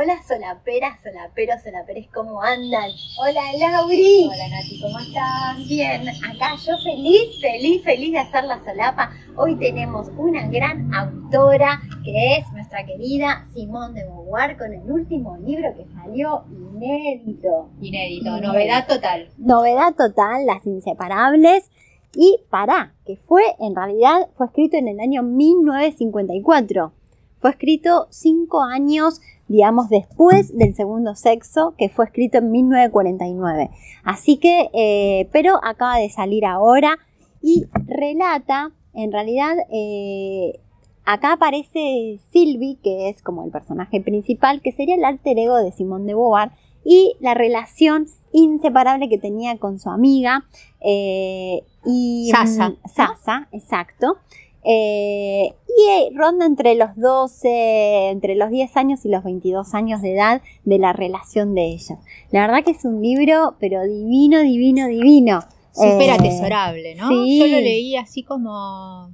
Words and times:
Hola 0.00 0.22
solaperas, 0.26 0.98
solaperos, 1.02 1.62
solaperes, 1.62 2.08
¿cómo 2.14 2.40
andan? 2.40 2.90
Hola 3.18 3.42
Lauri. 3.58 4.30
Hola 4.32 4.48
Nati, 4.48 4.80
¿cómo 4.80 4.98
estás? 4.98 5.68
Bien, 5.68 6.08
acá 6.08 6.56
yo 6.56 6.72
feliz, 6.82 7.38
feliz, 7.38 7.84
feliz 7.84 8.12
de 8.12 8.18
hacer 8.20 8.44
la 8.44 8.64
solapa. 8.64 9.10
Hoy 9.36 9.56
tenemos 9.56 10.08
una 10.16 10.48
gran 10.48 10.94
autora 10.94 11.82
que 12.02 12.38
es 12.38 12.50
nuestra 12.52 12.86
querida 12.86 13.44
Simón 13.52 13.92
de 13.92 14.04
Beauvoir 14.04 14.56
con 14.56 14.72
el 14.72 14.90
último 14.90 15.36
libro 15.36 15.74
que 15.76 15.84
salió 15.92 16.44
inédito. 16.50 17.68
Inédito, 17.82 18.40
novedad 18.40 18.86
total. 18.86 19.28
Novedad 19.36 19.94
total, 19.94 20.46
Las 20.46 20.66
Inseparables. 20.66 21.70
Y 22.14 22.38
para, 22.48 22.94
que 23.04 23.16
fue, 23.16 23.42
en 23.58 23.76
realidad, 23.76 24.30
fue 24.34 24.46
escrito 24.46 24.78
en 24.78 24.88
el 24.88 24.98
año 24.98 25.22
1954. 25.22 26.94
Fue 27.40 27.50
escrito 27.50 28.06
cinco 28.10 28.62
años 28.62 29.20
digamos, 29.50 29.88
después 29.88 30.56
del 30.56 30.76
segundo 30.76 31.16
sexo, 31.16 31.74
que 31.76 31.88
fue 31.88 32.04
escrito 32.04 32.38
en 32.38 32.52
1949. 32.52 33.70
Así 34.04 34.36
que, 34.36 34.70
eh, 34.72 35.28
pero 35.32 35.58
acaba 35.64 35.96
de 35.96 36.08
salir 36.08 36.46
ahora 36.46 37.00
y 37.42 37.66
relata, 37.74 38.70
en 38.94 39.10
realidad, 39.10 39.56
eh, 39.72 40.60
acá 41.04 41.32
aparece 41.32 42.20
Sylvie, 42.30 42.78
que 42.80 43.08
es 43.08 43.22
como 43.22 43.44
el 43.44 43.50
personaje 43.50 44.00
principal, 44.00 44.62
que 44.62 44.70
sería 44.70 44.94
el 44.94 45.04
alter 45.04 45.36
ego 45.36 45.56
de 45.56 45.72
Simone 45.72 46.04
de 46.04 46.14
Beauvoir, 46.14 46.52
y 46.84 47.16
la 47.18 47.34
relación 47.34 48.06
inseparable 48.32 49.08
que 49.08 49.18
tenía 49.18 49.58
con 49.58 49.80
su 49.80 49.90
amiga. 49.90 50.44
Eh, 50.80 51.64
y, 51.84 52.30
Sasa. 52.30 52.74
Sasa, 52.86 53.48
exacto. 53.50 54.18
Eh, 54.64 55.54
y 55.68 55.88
eh, 55.90 56.10
ronda 56.14 56.44
entre 56.46 56.74
los 56.74 56.94
12, 56.96 58.08
entre 58.10 58.34
los 58.34 58.50
10 58.50 58.76
años 58.76 59.04
y 59.04 59.08
los 59.08 59.24
22 59.24 59.72
años 59.74 60.02
de 60.02 60.14
edad 60.14 60.42
de 60.64 60.78
la 60.78 60.92
relación 60.92 61.54
de 61.54 61.66
ellos. 61.66 61.98
La 62.30 62.42
verdad 62.46 62.64
que 62.64 62.72
es 62.72 62.84
un 62.84 63.00
libro, 63.02 63.56
pero 63.60 63.82
divino, 63.84 64.40
divino, 64.40 64.86
divino. 64.88 65.40
Súper 65.72 66.02
Eh, 66.02 66.10
atesorable, 66.10 66.94
¿no? 66.96 67.08
sí. 67.08 67.38
Yo 67.38 67.46
lo 67.46 67.60
leí 67.60 67.96
así 67.96 68.22
como, 68.24 69.10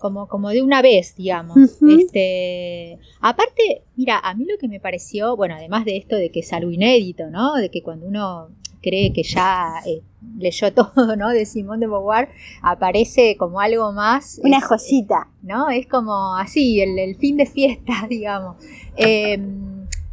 como, 0.00 0.26
como 0.28 0.50
de 0.50 0.62
una 0.62 0.82
vez, 0.82 1.14
digamos. 1.16 1.56
Este, 1.98 2.98
aparte, 3.20 3.82
mira, 3.96 4.18
a 4.18 4.34
mí 4.34 4.44
lo 4.44 4.58
que 4.58 4.68
me 4.68 4.80
pareció, 4.80 5.36
bueno, 5.36 5.54
además 5.54 5.84
de 5.84 5.96
esto 5.96 6.16
de 6.16 6.30
que 6.30 6.40
es 6.40 6.52
algo 6.52 6.70
inédito, 6.72 7.30
¿no? 7.30 7.54
De 7.54 7.70
que 7.70 7.82
cuando 7.82 8.06
uno 8.06 8.48
cree 8.82 9.12
que 9.12 9.22
ya 9.22 9.74
eh, 9.86 10.02
leyó 10.38 10.72
todo, 10.74 11.16
¿no? 11.16 11.30
De 11.30 11.46
Simón 11.46 11.80
de 11.80 11.86
Beauvoir, 11.86 12.28
aparece 12.62 13.36
como 13.38 13.60
algo 13.60 13.92
más. 13.92 14.40
Una 14.42 14.60
joyita. 14.60 15.28
¿no? 15.42 15.70
Es 15.70 15.86
como 15.86 16.36
así, 16.36 16.80
el, 16.80 16.98
el 16.98 17.16
fin 17.16 17.36
de 17.36 17.46
fiesta, 17.46 17.92
digamos. 18.08 18.56
Eh, 18.96 19.38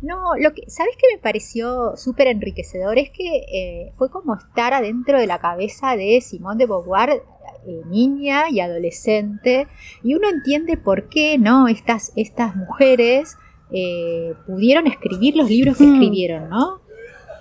no, 0.02 0.36
lo 0.40 0.54
que, 0.54 0.64
¿sabes 0.70 0.96
qué 0.98 1.08
me 1.16 1.22
pareció 1.22 1.96
súper 1.98 2.28
enriquecedor? 2.28 2.98
Es 3.00 3.10
que 3.10 3.38
eh, 3.52 3.92
fue 3.98 4.10
como 4.12 4.36
estar 4.36 4.74
adentro 4.74 5.20
de 5.20 5.26
la 5.28 5.40
cabeza 5.40 5.96
de 5.96 6.22
Simone 6.22 6.58
de 6.60 6.66
Beauvoir, 6.68 7.10
eh, 7.66 7.82
niña 7.90 8.50
y 8.50 8.60
adolescente, 8.60 9.68
y 10.04 10.14
uno 10.14 10.30
entiende 10.30 10.78
por 10.78 11.10
qué, 11.10 11.38
¿no? 11.40 11.68
Estas, 11.68 12.14
estas 12.16 12.56
mujeres 12.56 13.36
eh, 13.72 14.34
pudieron 14.46 14.88
escribir 14.88 15.36
los 15.36 15.50
libros 15.50 15.78
que 15.78 15.84
Mm. 15.86 15.94
escribieron, 15.96 16.50
¿no? 16.50 16.80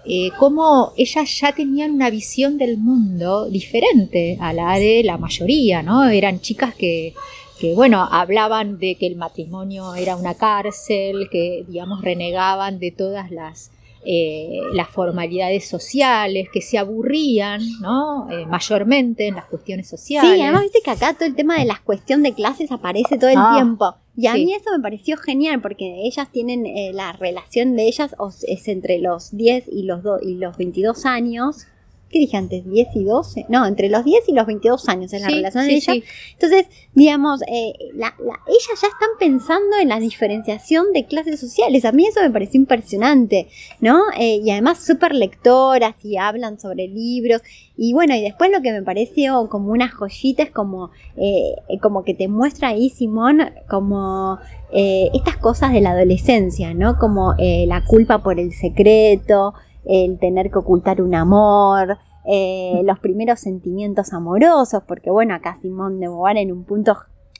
Eh, 0.09 0.31
cómo 0.39 0.93
ellas 0.97 1.41
ya 1.41 1.53
tenían 1.53 1.93
una 1.93 2.11
visión 2.11 2.59
del 2.59 2.79
mundo 2.79 3.49
diferente 3.51 4.39
a 4.41 4.53
la 4.53 4.79
de 4.79 5.03
la 5.05 5.19
mayoría, 5.19 5.83
¿no? 5.83 6.09
Eran 6.09 6.41
chicas 6.41 6.75
que, 6.75 7.15
que, 7.59 7.75
bueno, 7.75 8.07
hablaban 8.11 8.79
de 8.79 8.95
que 8.95 9.07
el 9.07 9.17
matrimonio 9.17 9.95
era 9.95 10.17
una 10.17 10.35
cárcel, 10.35 11.29
que, 11.31 11.65
digamos, 11.67 12.03
renegaban 12.03 12.79
de 12.79 12.93
todas 12.93 13.31
las, 13.31 13.71
eh, 14.09 14.61
las 14.73 14.89
formalidades 14.89 15.69
sociales, 15.69 16.49
que 16.53 16.61
se 16.63 16.79
aburrían, 16.79 17.61
¿no? 17.81 18.31
Eh, 18.31 18.47
mayormente 18.47 19.27
en 19.27 19.35
las 19.35 19.47
cuestiones 19.47 19.89
sociales. 19.89 20.35
Sí, 20.37 20.41
además 20.43 20.63
viste 20.63 20.81
que 20.85 20.91
acá 20.93 21.13
todo 21.15 21.27
el 21.27 21.35
tema 21.35 21.59
de 21.59 21.65
la 21.65 21.81
cuestión 21.85 22.23
de 22.23 22.33
clases 22.33 22.71
aparece 22.71 23.19
todo 23.19 23.31
el 23.31 23.37
Ah, 23.39 23.51
tiempo. 23.55 23.95
Y 24.17 24.29
a 24.29 24.35
sí. 24.35 24.45
mí 24.47 24.55
eso 24.55 24.71
me 24.75 24.81
pareció 24.83 25.17
genial 25.17 25.61
porque 25.61 26.03
ellas 26.05 26.31
tienen 26.33 26.65
eh, 26.67 26.93
la 26.95 27.13
relación 27.13 27.77
de 27.77 27.87
ellas 27.89 28.15
es 28.47 28.69
entre 28.69 28.99
los 28.99 29.37
10 29.37 29.65
y 29.71 29.83
los, 29.83 30.03
do- 30.03 30.21
y 30.23 30.37
los 30.37 30.57
22 30.57 31.05
años. 31.05 31.67
¿Qué 32.09 32.21
dije 32.21 32.37
antes? 32.37 32.65
¿10 32.65 32.87
y 32.95 33.05
12? 33.05 33.47
No, 33.49 33.67
entre 33.67 33.89
los 33.89 34.05
10 34.05 34.29
y 34.29 34.33
los 34.33 34.47
22 34.47 34.89
años 34.89 35.13
es 35.13 35.21
la 35.23 35.29
Sí, 35.29 35.35
relación 35.35 35.65
sí, 35.65 35.71
de 35.71 35.77
ellas. 35.77 35.97
sí. 35.97 36.05
Entonces, 36.35 36.67
digamos, 36.95 37.43
eh, 37.43 37.73
la- 37.95 38.15
la- 38.25 38.41
ellas 38.47 38.81
ya 38.81 38.87
están 38.87 39.09
pensando 39.19 39.77
en 39.83 39.89
la 39.89 39.99
diferenciación 39.99 40.93
de 40.95 41.05
clases 41.05 41.41
sociales. 41.41 41.85
A 41.85 41.91
mí 41.91 42.07
eso 42.07 42.21
me 42.23 42.31
pareció 42.31 42.61
impresionante, 42.61 43.49
¿no? 43.81 44.01
Eh, 44.19 44.41
y 44.45 44.51
además 44.53 44.85
súper 44.87 45.15
lectoras 45.17 45.97
y 46.05 46.17
hablan 46.17 46.61
sobre 46.61 46.87
libros. 46.87 47.43
Y 47.77 47.93
bueno, 47.93 48.15
y 48.15 48.23
después 48.23 48.51
lo 48.53 48.63
que 48.63 48.71
me 48.73 48.83
pareció 48.83 49.49
como 49.49 49.73
una 49.73 49.89
joyita 49.91 50.45
es 50.45 50.51
como, 50.53 50.91
eh, 51.17 51.57
como 51.83 52.05
que 52.05 52.15
te 52.15 52.29
muestra 52.29 52.69
ahí, 52.69 52.89
Simón, 52.89 53.41
como 53.69 54.39
eh, 54.73 55.11
estas 55.15 55.37
cosas 55.37 55.73
de 55.73 55.81
la 55.81 55.91
adolescencia, 55.91 56.73
¿no? 56.75 56.99
Como 56.99 57.35
eh, 57.39 57.67
la 57.67 57.85
culpa 57.85 58.23
por 58.23 58.39
el 58.41 58.53
secreto, 58.53 59.55
el 59.87 60.19
tener 60.19 60.51
que 60.51 60.59
ocultar 60.59 61.01
un 61.01 61.15
amor, 61.15 61.97
eh, 62.27 62.81
los 62.85 62.99
primeros 62.99 63.41
sentimientos 63.41 64.13
amorosos, 64.13 64.83
porque 64.87 65.11
bueno, 65.11 65.35
acá 65.35 65.57
Simón 65.63 66.01
de 66.01 66.09
Beauvoir 66.09 66.37
en 66.39 66.51
un 66.53 66.65
punto, 66.65 66.97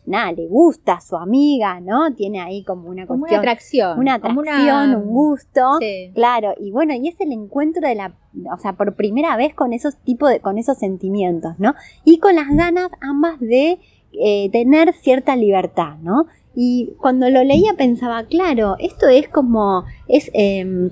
nada, 0.07 0.31
le 0.31 0.47
gusta 0.47 0.93
a 0.95 1.01
su 1.01 1.17
amiga, 1.17 1.81
¿no? 1.81 2.15
Tiene 2.15 2.41
ahí 2.41 2.63
como 2.63 2.89
una 2.89 3.05
Como 3.07 3.19
una 3.25 3.29
cuestión, 3.29 3.41
atracción. 3.41 3.99
una 3.99 4.15
atracción, 4.15 4.91
una- 4.91 4.99
un 4.99 5.07
gusto. 5.09 5.61
Sí. 5.81 6.13
Claro, 6.15 6.55
y 6.61 6.71
bueno, 6.71 6.95
y 6.95 7.09
es 7.09 7.21
el 7.21 7.33
encuentro 7.33 7.83
de 7.87 7.97
la, 7.97 8.15
o 8.55 8.59
sea, 8.59 8.75
por 8.75 8.95
primera 8.95 9.37
vez 9.37 9.53
con 9.55 9.73
esos 9.73 9.97
tipos 10.05 10.31
de, 10.31 10.39
con 10.39 10.59
esos 10.59 10.79
sentimientos, 10.79 11.55
¿no? 11.59 11.75
Y 12.05 12.19
con 12.21 12.37
las 12.37 12.47
ganas 12.49 12.93
ambas 13.01 13.41
de 13.41 13.81
eh, 14.13 14.49
tener 14.53 14.93
cierta 14.95 15.35
libertad, 15.35 15.97
¿no? 16.01 16.27
Y 16.55 16.93
cuando 17.01 17.29
lo 17.29 17.43
leía 17.43 17.75
pensaba, 17.77 18.23
claro, 18.25 18.77
esto 18.79 19.09
es 19.09 19.29
como, 19.29 19.83
es 20.09 20.31
em, 20.33 20.91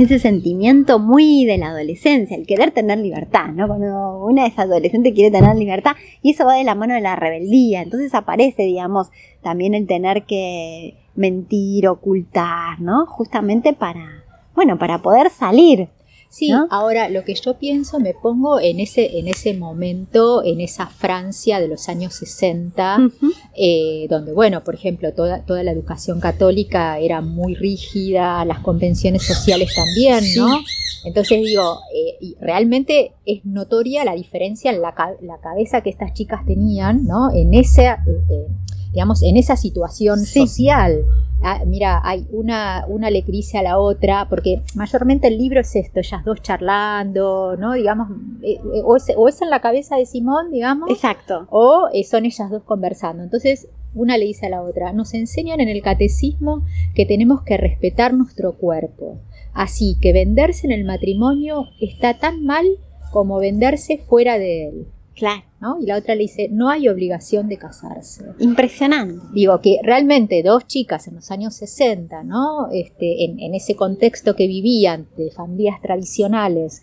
ese 0.00 0.18
sentimiento 0.18 0.98
muy 0.98 1.44
de 1.44 1.58
la 1.58 1.68
adolescencia, 1.68 2.36
el 2.36 2.46
querer 2.46 2.70
tener 2.70 2.98
libertad, 2.98 3.48
¿no? 3.48 3.66
Cuando 3.66 4.24
una 4.24 4.46
es 4.46 4.58
adolescente 4.58 5.12
quiere 5.12 5.30
tener 5.30 5.56
libertad 5.56 5.92
y 6.22 6.32
eso 6.32 6.46
va 6.46 6.54
de 6.54 6.64
la 6.64 6.74
mano 6.74 6.94
de 6.94 7.00
la 7.00 7.16
rebeldía, 7.16 7.82
entonces 7.82 8.14
aparece, 8.14 8.62
digamos, 8.62 9.10
también 9.42 9.74
el 9.74 9.86
tener 9.86 10.24
que 10.24 10.96
mentir, 11.14 11.88
ocultar, 11.88 12.80
¿no? 12.80 13.06
Justamente 13.06 13.72
para, 13.72 14.24
bueno, 14.54 14.78
para 14.78 15.02
poder 15.02 15.30
salir. 15.30 15.88
Sí, 16.30 16.48
¿no? 16.48 16.68
ahora 16.70 17.08
lo 17.08 17.24
que 17.24 17.34
yo 17.34 17.58
pienso, 17.58 17.98
me 17.98 18.14
pongo 18.14 18.60
en 18.60 18.78
ese, 18.78 19.18
en 19.18 19.26
ese 19.26 19.52
momento, 19.52 20.44
en 20.44 20.60
esa 20.60 20.86
Francia 20.86 21.58
de 21.58 21.66
los 21.66 21.88
años 21.88 22.14
60, 22.14 22.98
Ujú. 23.06 23.32
eh, 23.56 24.06
donde, 24.08 24.32
bueno, 24.32 24.62
por 24.62 24.76
ejemplo, 24.76 25.12
toda, 25.12 25.44
toda 25.44 25.64
la 25.64 25.72
educación 25.72 26.20
católica 26.20 26.98
era 27.00 27.20
muy 27.20 27.56
rígida, 27.56 28.44
las 28.44 28.60
convenciones 28.60 29.24
sociales 29.26 29.74
también, 29.74 30.22
Sí. 30.22 30.38
¿no? 30.38 30.60
Entonces 31.04 31.42
digo, 31.42 31.78
eh, 31.94 32.16
y 32.20 32.36
realmente 32.40 33.12
es 33.26 33.44
notoria 33.44 34.04
la 34.04 34.14
diferencia 34.14 34.70
en 34.70 34.82
la, 34.82 34.94
la 35.22 35.38
cabeza 35.42 35.80
que 35.80 35.90
estas 35.90 36.12
chicas 36.14 36.44
tenían, 36.46 37.06
¿no? 37.06 37.32
En 37.34 37.54
esa, 37.54 37.94
eh, 37.94 37.98
eh, 38.30 38.46
digamos, 38.92 39.22
en 39.22 39.36
esa 39.36 39.56
situación 39.56 40.20
Sí. 40.20 40.46
social. 40.46 41.04
Ah, 41.42 41.62
mira, 41.66 42.00
hay 42.04 42.26
una, 42.32 42.84
una 42.88 43.10
le 43.10 43.24
a 43.54 43.62
la 43.62 43.78
otra, 43.78 44.26
porque 44.28 44.62
mayormente 44.74 45.28
el 45.28 45.38
libro 45.38 45.60
es 45.60 45.74
esto, 45.74 46.00
ellas 46.00 46.24
dos 46.24 46.42
charlando, 46.42 47.56
¿no? 47.56 47.72
Digamos, 47.72 48.10
eh, 48.42 48.60
eh, 48.74 48.82
o, 48.84 48.96
es, 48.96 49.10
o 49.16 49.28
es 49.28 49.40
en 49.40 49.50
la 49.50 49.60
cabeza 49.60 49.96
de 49.96 50.06
Simón, 50.06 50.50
digamos, 50.50 50.90
Exacto. 50.90 51.46
o 51.50 51.88
eh, 51.92 52.04
son 52.04 52.26
ellas 52.26 52.50
dos 52.50 52.62
conversando. 52.64 53.22
Entonces, 53.22 53.68
una 53.94 54.18
le 54.18 54.26
dice 54.26 54.46
a 54.46 54.50
la 54.50 54.62
otra, 54.62 54.92
nos 54.92 55.14
enseñan 55.14 55.60
en 55.60 55.68
el 55.68 55.82
catecismo 55.82 56.62
que 56.94 57.06
tenemos 57.06 57.42
que 57.42 57.56
respetar 57.56 58.12
nuestro 58.14 58.52
cuerpo. 58.54 59.18
Así 59.52 59.96
que 60.00 60.12
venderse 60.12 60.66
en 60.66 60.72
el 60.72 60.84
matrimonio 60.84 61.68
está 61.80 62.18
tan 62.18 62.44
mal 62.44 62.66
como 63.10 63.38
venderse 63.38 63.98
fuera 63.98 64.38
de 64.38 64.68
él. 64.68 64.86
Claro. 65.20 65.42
¿no? 65.60 65.76
Y 65.78 65.86
la 65.86 65.98
otra 65.98 66.14
le 66.14 66.22
dice, 66.22 66.48
no 66.50 66.70
hay 66.70 66.88
obligación 66.88 67.46
de 67.48 67.58
casarse. 67.58 68.24
Impresionante. 68.38 69.22
Digo 69.34 69.60
que 69.60 69.78
realmente 69.82 70.42
dos 70.42 70.66
chicas 70.66 71.06
en 71.06 71.16
los 71.16 71.30
años 71.30 71.54
60, 71.56 72.24
¿no? 72.24 72.70
Este, 72.72 73.26
en, 73.26 73.38
en 73.38 73.54
ese 73.54 73.76
contexto 73.76 74.34
que 74.34 74.46
vivían 74.46 75.06
de 75.18 75.30
familias 75.30 75.82
tradicionales, 75.82 76.80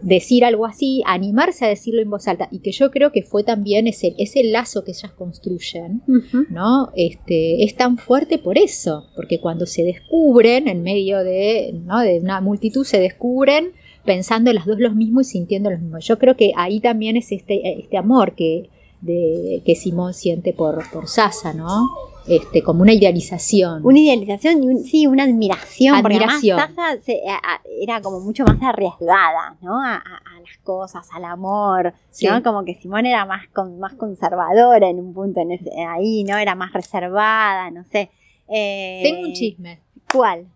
decir 0.00 0.44
algo 0.44 0.66
así, 0.66 1.02
animarse 1.06 1.64
a 1.64 1.68
decirlo 1.68 2.00
en 2.00 2.10
voz 2.10 2.26
alta, 2.26 2.48
y 2.50 2.60
que 2.60 2.72
yo 2.72 2.90
creo 2.90 3.12
que 3.12 3.22
fue 3.22 3.44
también 3.44 3.86
ese, 3.86 4.14
ese 4.18 4.42
lazo 4.44 4.84
que 4.84 4.92
ellas 4.92 5.12
construyen. 5.12 6.02
¿no? 6.50 6.90
Este, 6.96 7.64
es 7.64 7.76
tan 7.76 7.98
fuerte 7.98 8.38
por 8.38 8.58
eso, 8.58 9.06
porque 9.14 9.40
cuando 9.40 9.66
se 9.66 9.82
descubren 9.82 10.68
en 10.68 10.82
medio 10.82 11.22
de, 11.22 11.72
¿no? 11.84 12.00
de 12.00 12.20
una 12.20 12.40
multitud, 12.40 12.84
se 12.84 13.00
descubren 13.00 13.72
pensando 14.04 14.52
las 14.52 14.66
dos 14.66 14.78
lo 14.78 14.90
mismo 14.92 15.20
y 15.20 15.24
sintiendo 15.24 15.70
lo 15.70 15.78
mismo. 15.78 15.98
Yo 15.98 16.18
creo 16.18 16.36
que 16.36 16.52
ahí 16.56 16.80
también 16.80 17.16
es 17.16 17.32
este, 17.32 17.80
este 17.80 17.96
amor 17.96 18.32
que, 18.34 18.68
de, 19.00 19.62
que 19.66 19.74
Simón 19.74 20.14
siente 20.14 20.52
por, 20.52 20.82
por 20.90 21.08
Sasa, 21.08 21.52
¿no? 21.52 21.68
este, 22.26 22.62
como 22.62 22.80
una 22.80 22.94
idealización. 22.94 23.84
Una 23.84 23.98
idealización 23.98 24.62
y 24.62 24.66
un- 24.68 24.82
sí, 24.84 25.06
una 25.06 25.24
admiración. 25.24 25.94
Admiración. 25.96 26.56
Porque 26.58 26.72
además 26.72 26.94
Sasa 26.96 27.02
se- 27.04 27.20
a- 27.28 27.34
a- 27.36 27.60
era 27.82 28.00
como 28.00 28.20
mucho 28.20 28.44
más 28.44 28.62
arriesgada, 28.62 29.56
¿no? 29.60 29.78
A, 29.78 29.96
a- 29.96 29.98
a 29.98 30.40
las 30.40 30.56
cosas, 30.62 31.06
al 31.12 31.24
amor, 31.26 31.92
Sí. 32.10 32.26
¿no? 32.26 32.42
Como 32.42 32.64
que 32.64 32.74
Simón 32.76 33.04
era 33.04 33.26
más, 33.26 33.46
con, 33.48 33.78
más 33.78 33.92
conservadora 33.94 34.88
en 34.88 35.00
un 35.00 35.12
punto 35.12 35.40
en 35.40 35.52
ese- 35.52 35.70
ahí, 35.86 36.24
¿no? 36.24 36.38
Era 36.38 36.54
más 36.54 36.72
reservada, 36.72 37.70
no 37.70 37.84
sé. 37.84 38.08
Eh, 38.48 39.00
Tengo 39.02 39.26
un 39.28 39.32
chisme. 39.34 39.80
¿Cuál? 40.10 40.46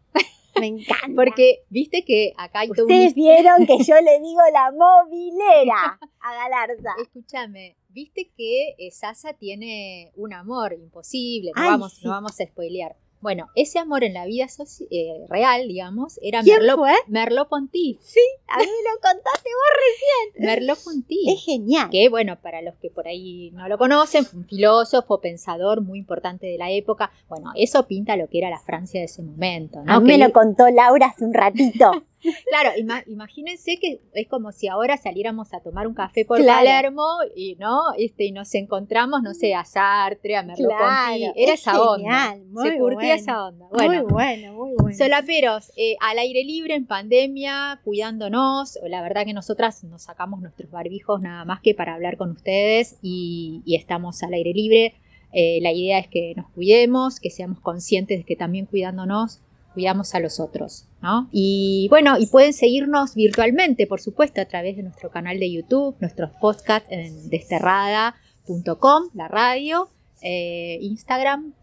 Me 0.61 0.67
encanta. 0.67 1.09
Porque 1.15 1.65
viste 1.71 2.05
que 2.05 2.33
acá 2.37 2.61
hay 2.61 2.69
todo 2.69 2.87
un 2.87 2.93
Ustedes 2.93 3.15
vieron 3.15 3.67
que 3.67 3.79
yo 3.85 3.95
le 4.01 4.21
digo 4.21 4.41
la 4.53 4.71
movilera 4.77 5.99
a 6.21 6.35
Galarza. 6.35 6.91
Escúchame, 7.01 7.77
viste 7.89 8.31
que 8.37 8.75
eh, 8.79 8.91
Sasa 8.91 9.33
tiene 9.33 10.13
un 10.17 10.33
amor 10.33 10.73
imposible, 10.73 11.53
no, 11.55 11.63
Ay, 11.63 11.71
vamos, 11.71 11.95
sí. 11.95 12.05
no 12.05 12.11
vamos 12.11 12.41
a 12.41 12.45
spoilear. 12.45 12.97
Bueno, 13.21 13.49
ese 13.55 13.79
amor 13.79 14.05
en 14.05 14.15
la 14.15 14.27
vida 14.27 14.47
eh, 14.91 15.27
real, 15.29 15.67
digamos, 15.67 16.21
era 16.23 16.43
¿Quién 16.43 16.61
Merlo, 16.61 16.77
fue? 16.77 16.93
Merlo 17.09 17.49
Ponty. 17.49 17.99
A 18.47 18.59
mí 18.59 18.65
lo 18.65 19.01
contaste 19.01 19.49
vos. 19.49 20.47
Merlo 20.47 20.75
Ponty. 20.77 21.33
Es 21.33 21.45
genial. 21.45 21.91
Que 21.91 22.09
bueno, 22.09 22.39
para 22.41 22.63
los 22.63 22.77
que 22.77 22.91
por 22.91 23.09
ahí 23.09 23.51
no 23.53 23.69
lo 23.69 23.77
conocen, 23.77 24.25
fue 24.25 24.41
un 24.41 24.47
filósofo, 24.47 25.21
pensador 25.21 25.81
muy 25.81 25.99
importante 25.99 26.47
de 26.47 26.59
la 26.59 26.71
época. 26.71 27.11
Bueno, 27.29 27.51
eso 27.57 27.87
pinta 27.87 28.17
lo 28.17 28.29
que 28.29 28.39
era 28.39 28.51
la 28.51 28.61
Francia 28.61 29.01
de 29.01 29.07
ese 29.07 29.23
momento, 29.23 29.83
¿no? 29.83 29.93
A 29.93 30.01
mí 30.01 30.11
Que 30.11 30.19
me 30.19 30.27
lo 30.27 30.33
contó 30.33 30.69
Laura 30.71 31.07
hace 31.07 31.25
un 31.25 31.35
ratito. 31.35 31.91
Claro, 32.49 32.71
ima- 32.77 33.05
imagínense 33.07 33.79
que 33.79 34.01
es 34.13 34.27
como 34.29 34.51
si 34.53 34.67
ahora 34.69 34.97
saliéramos 34.97 35.55
a 35.55 35.61
tomar 35.61 35.87
un 35.87 35.95
café 35.95 36.25
por 36.25 36.39
Claro. 36.41 36.59
Palermo 36.59 37.07
y 37.37 37.55
no, 37.57 37.93
este, 37.97 38.25
y 38.25 38.33
nos 38.33 38.53
encontramos, 38.55 39.23
no 39.23 39.35
sé, 39.35 39.55
a 39.55 39.65
Sartre, 39.65 40.37
a 40.37 40.43
Merleau-Ponty, 40.43 41.19
Claro, 41.19 41.33
era 41.37 41.53
es 41.55 41.61
esa 41.61 41.81
onda. 41.81 42.37
muy 42.51 42.69
Se 42.71 42.79
curtía 42.79 42.97
bueno. 42.97 43.15
esa 43.15 43.45
onda. 43.47 43.67
Bueno, 43.71 44.03
Muy 44.05 44.13
bueno, 44.13 44.53
muy 44.55 44.71
bueno. 44.77 44.97
solaperos, 44.99 45.71
eh, 45.77 45.97
al 46.01 46.19
aire 46.19 46.43
libre 46.45 46.75
en 46.75 46.87
pandemia, 46.87 47.81
cuidándonos. 47.85 48.79
La 48.89 49.01
verdad 49.03 49.25
que 49.25 49.33
nosotras 49.35 49.85
nos 49.85 50.03
sacamos 50.03 50.41
nuestros 50.41 50.71
barbijos 50.71 51.21
nada 51.21 51.45
más 51.45 51.61
que 51.61 51.75
para 51.75 51.95
hablar 51.95 52.17
con 52.17 52.31
ustedes 52.33 52.99
y, 53.03 53.63
y 53.65 53.77
estamos 53.77 54.23
al 54.23 54.33
aire 54.35 54.53
libre. 54.53 54.95
Eh, 55.33 55.59
la 55.63 55.73
idea 55.73 55.99
es 55.99 56.09
que 56.09 56.33
nos 56.37 56.49
cuidemos, 56.51 57.21
que 57.21 57.31
seamos 57.31 57.61
conscientes 57.61 58.19
de 58.19 58.25
que 58.25 58.35
también 58.35 58.67
cuidándonos 58.67 59.41
cuidamos 59.75 60.15
a 60.15 60.21
los 60.21 60.41
otros, 60.41 60.87
¿no? 61.01 61.29
Y 61.31 61.87
bueno, 61.91 62.19
y 62.19 62.27
pueden 62.27 62.53
seguirnos 62.53 63.15
virtualmente, 63.15 63.87
por 63.87 64.01
supuesto, 64.01 64.41
a 64.41 64.47
través 64.47 64.77
de 64.77 64.83
nuestro 64.83 65.11
canal 65.11 65.39
de 65.39 65.53
YouTube, 65.53 65.97
nuestros 66.01 66.31
podcasts 66.41 66.89
en 66.91 67.29
desterrada.com, 67.31 69.11
la 69.15 69.29
radio, 69.29 69.89
eh, 70.23 70.79
Instagram, 70.81 71.55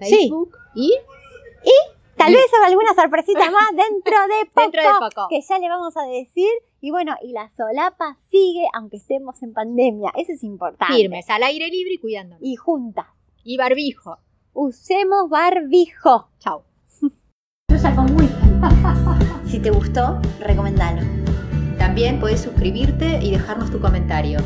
Sí. 0.00 0.16
Facebook 0.16 0.56
y 0.74 0.92
Tal 2.16 2.32
vez 2.32 2.44
alguna 2.64 2.94
sorpresita 2.94 3.50
más 3.50 3.70
dentro 3.76 4.16
de 4.28 4.46
poco. 4.46 4.60
Dentro 4.60 4.82
de 4.82 4.88
poco. 5.10 5.26
Que 5.28 5.40
ya 5.40 5.58
le 5.58 5.68
vamos 5.68 5.96
a 5.96 6.02
decir. 6.06 6.48
Y 6.80 6.90
bueno, 6.90 7.14
y 7.22 7.32
la 7.32 7.50
solapa 7.56 8.16
sigue 8.30 8.66
aunque 8.74 8.98
estemos 8.98 9.42
en 9.42 9.52
pandemia. 9.52 10.12
Eso 10.16 10.32
es 10.32 10.44
importante. 10.44 10.94
firmes, 10.94 11.28
al 11.28 11.42
aire 11.42 11.68
libre 11.68 11.94
y 11.94 11.98
cuidándonos. 11.98 12.42
Y 12.42 12.56
juntas. 12.56 13.06
Y 13.42 13.56
barbijo. 13.56 14.18
Usemos 14.52 15.28
barbijo. 15.28 16.28
Chao. 16.38 16.64
Si 19.46 19.58
te 19.58 19.70
gustó, 19.70 20.20
recomendalo. 20.40 21.02
También 21.78 22.18
puedes 22.18 22.40
suscribirte 22.40 23.20
y 23.22 23.30
dejarnos 23.30 23.70
tu 23.70 23.78
comentario. 23.78 24.38